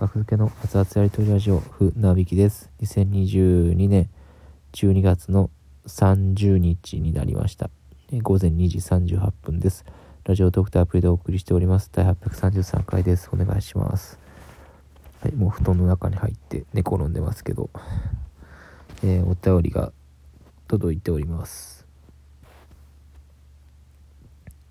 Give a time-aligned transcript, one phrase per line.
[0.00, 2.70] 学付けの熱々やりとりラジオ、ふなびきです。
[2.80, 4.08] 2022年
[4.72, 5.50] 12月の
[5.86, 7.68] 30日になりました。
[8.22, 9.84] 午前2時38分です。
[10.24, 11.90] ラジオドクターアプリでお送りしております。
[11.92, 13.28] 第833回です。
[13.30, 14.18] お願いします。
[15.22, 17.68] はい、もう布団の中に入って寝転んでますけど、
[19.02, 19.92] えーお便りが
[20.66, 21.86] 届いております。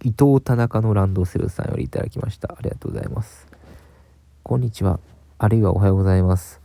[0.04, 2.56] 伊藤田中のランドセルさんよりいただきました。
[2.58, 3.46] ありがとうございます。
[4.42, 5.00] こんにちは。
[5.42, 6.60] あるいはおはようございます。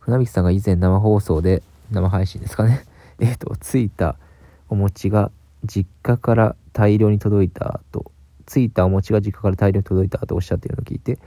[0.00, 2.86] 船引さんが以前生放送で、生配信ですかね。
[3.20, 4.16] えっ、と、ついた
[4.70, 5.30] お餅が
[5.66, 8.10] 実家から大量に届いたと、
[8.46, 11.18] ついたお餅が実家から大量に届いたとおっしゃっているのを聞いて、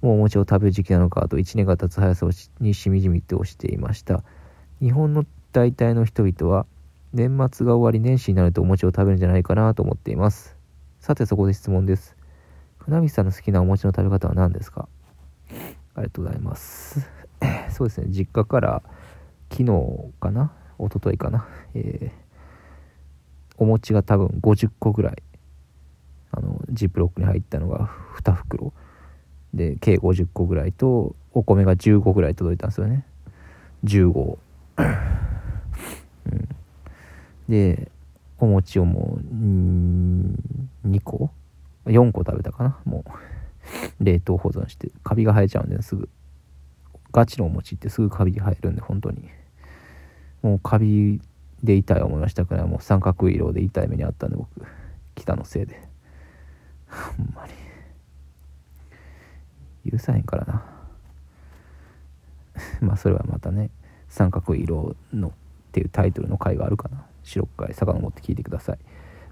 [0.00, 2.28] もうお餅を食べる時期なのかと1年が経つ速さ
[2.60, 4.22] にしみじみと押していました。
[4.80, 6.66] 日本の大体の人々は、
[7.12, 10.56] 年末が終わり年始になるとお餅を食べるんじゃないかなと思っています。
[11.00, 12.14] さてそこで質問です。
[12.78, 14.86] 船引さんの好きなお餅の食べ方は何ですか？
[15.94, 17.08] ありがとうございます。
[17.70, 18.82] そうですね、実家から
[19.50, 22.22] 昨日かな一昨日かな、えー
[23.62, 25.22] お餅が多分50個ぐらい、
[26.32, 27.90] あの、ジップロックに入ったのが
[28.22, 28.72] 2袋。
[29.54, 33.06] で、計50個ぐらいと、お米が15ぐらい届いたんですよね。
[33.84, 34.38] 15。
[34.78, 34.82] う
[36.34, 36.48] ん、
[37.48, 37.88] で、
[38.38, 39.24] お餅をもう、
[40.88, 41.30] 2個
[41.86, 43.10] ?4 個食べたかなもう。
[44.00, 46.08] 冷凍保存してカビが生えちゃうんですぐ。
[47.12, 49.28] ガチのお餅ってすぐカビが生えるんで本当に。
[50.42, 51.20] もうカビ
[51.62, 54.48] で痛い思いましたからもう三角色で痛い目にあったんで僕。
[55.14, 55.80] 北のせいで。
[56.88, 57.46] ほんま
[59.84, 59.90] に。
[59.90, 60.64] 許さへんからな。
[62.80, 63.70] まあそれはまたね
[64.08, 65.32] 三角色のっ
[65.72, 67.04] ていうタイトルの回があるかな。
[67.22, 68.78] 白回遡って聞いてください。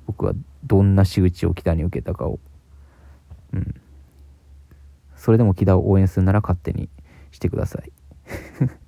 [0.06, 0.32] 僕は
[0.64, 2.38] どんな仕打ちを北に受けたかを。
[3.52, 3.80] うん。
[5.20, 6.88] それでも木田を応援するなら勝手に
[7.30, 7.92] してください。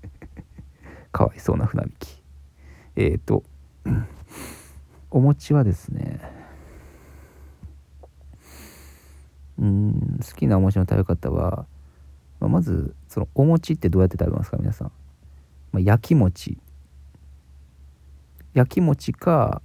[1.13, 2.23] かわいそうな船引き。
[2.97, 3.45] えっ、ー、と、
[5.11, 6.21] お餅はですね、
[9.59, 11.67] うん、好きなお餅の食べ方は、
[12.41, 14.93] まあ、まず、そのお餅ってどうやって食べますか、皆さん。
[15.71, 16.59] まあ、焼き餅。
[18.55, 19.61] 焼き餅か、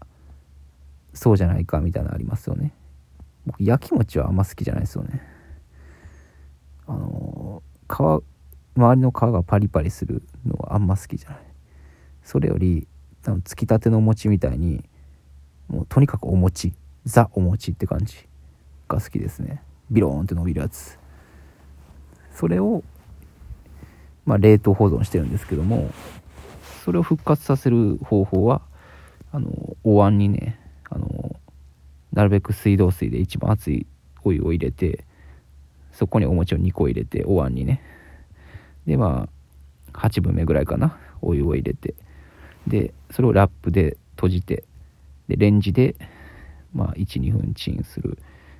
[1.14, 2.74] そうじゃないかみたいなのありますよね。
[3.46, 5.37] 僕、焼き餅はあんま好きじゃないですよね。
[6.88, 7.94] あの皮
[8.78, 11.40] 周りの皮がパリパリするのはあんま好きじゃない。
[12.24, 12.88] それより
[13.24, 14.84] 多分つきたてのお餅みたいに
[15.68, 16.74] もうとにかくお餅。
[17.06, 18.18] ザお餅って感じ
[18.90, 19.62] が好きですね。
[19.90, 21.00] ビローンって伸びるやつ。
[22.32, 22.84] それを
[24.26, 25.90] まあ冷凍保存してるんですけども
[26.86, 28.62] それを復活させる方法は
[29.32, 29.50] あの
[29.84, 30.60] お椀にね
[30.90, 31.36] あの
[32.14, 33.88] なるべく水道水で一番熱い
[34.24, 35.06] お湯を入れて
[35.98, 37.82] そこにお餅を2個入れてお椀にね。
[38.86, 39.28] でま
[39.94, 40.96] あ8分目ぐらいかな。
[41.24, 41.96] お湯を入れて。
[42.68, 44.64] でそれをラップで閉じて
[45.28, 45.96] でレンジで
[46.72, 48.20] まあ12分チンする。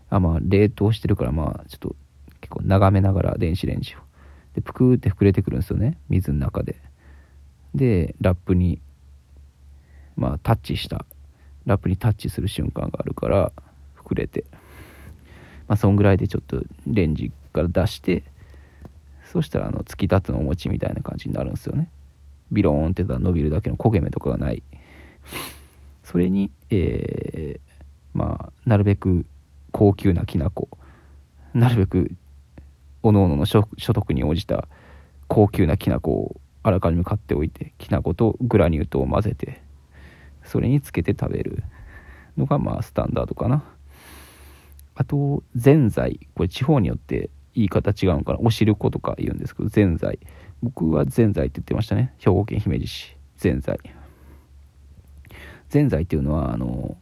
[0.10, 1.96] あまあ冷凍してるからまあちょっと
[2.42, 4.00] 結構眺めながら電子レンジを。
[4.56, 6.00] でぷくーって膨れてくるんですよね。
[6.10, 6.82] 水の中で。
[7.76, 8.82] でラップに
[10.16, 11.06] まあタッチした。
[11.68, 13.52] ラップにタッチする瞬間があるから
[13.96, 14.44] 膨れて。
[15.68, 18.24] まあ、そんぐらいでちょっとレンジから出して
[19.32, 21.90] そしたらあの突き立つのお餅みたいな感じになるんですよね。
[22.52, 24.64] ビローンってた伸びるだけの焦げ目とかがない。
[26.04, 29.26] それにえー、まあなるべく
[29.72, 30.70] 高級なきな粉
[31.54, 32.12] なるべく
[33.04, 34.68] おのおのの所得に応じた
[35.28, 39.62] 高級なきな粉をあらかじめ買っておいてきな粉とグラニュー糖を混ぜて
[40.46, 41.64] それにつけて食べる
[42.38, 43.66] のがまあスタンダードかな。
[44.98, 46.28] あと、ぜんざい。
[46.34, 48.40] これ地方によって言い方違うのかな。
[48.40, 50.20] おしることか言うんですけど、ぜんざい。
[50.64, 52.16] 僕はぜんざいって言ってましたね。
[52.18, 53.16] 兵庫県姫路市。
[53.38, 53.80] ぜんざい。
[55.70, 56.98] ぜんざいっていうのは、あの、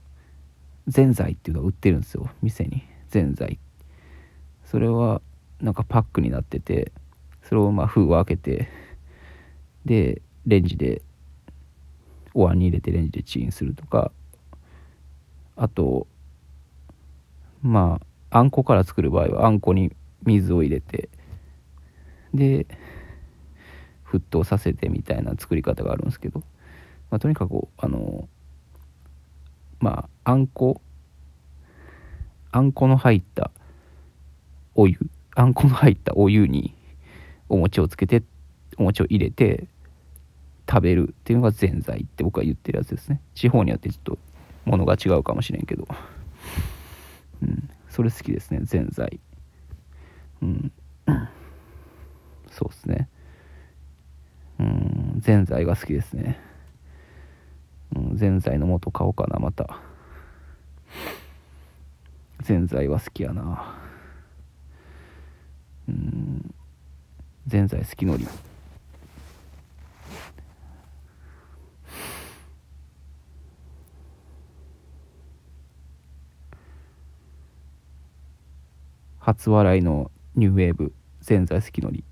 [0.89, 2.29] ぜんざいっていうのが売ってるんですよ。
[2.41, 2.83] 店に。
[3.07, 3.57] ぜんざい。
[4.65, 5.21] それは、
[5.61, 6.91] なんかパックになってて、
[7.43, 8.67] それをまあ封を開けて、
[9.85, 11.01] で、レンジで、
[12.33, 14.11] お椀に入れてレンジでチンするとか、
[15.55, 16.07] あと、
[17.65, 19.91] まああんこから作る場合はあんこに
[20.23, 21.09] 水を入れて
[22.33, 22.67] で
[24.05, 26.41] 沸騰させてみたいな作り方があるんですけど、
[27.09, 28.29] まあ、とにかくあの
[29.79, 30.79] まああんこ
[32.51, 33.49] あんこの入った
[34.75, 34.99] お湯
[35.35, 36.75] あんこの入ったお湯に
[37.49, 38.21] お餅をつけて
[38.77, 39.67] お餅を入れて
[40.69, 43.21] 食べるっていうのがぜんざいって僕は言ってるやつですね。
[43.33, 44.17] 地方によってちょっと
[44.65, 45.87] ものが違うかもしれんけど。
[47.41, 49.19] うん、それ好きですねぜんざい。
[50.41, 50.71] うん。
[52.51, 53.09] そうですね。
[54.59, 56.39] うんぜんざいが好きですね。
[57.95, 59.81] うんぜんざいの素買おうかなまた。
[62.41, 63.75] ぜんざいは好きやな。
[65.87, 66.53] うん。
[67.47, 68.27] ぜんざい好きのり
[79.25, 82.03] 初笑いのニューウェーブ全在好きのり。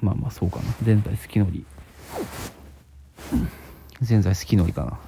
[0.00, 0.62] まあまあそうかな。
[0.84, 1.66] 全在好きのり。
[4.00, 5.07] 全在好きのりかな。